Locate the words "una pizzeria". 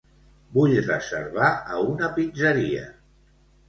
1.93-2.93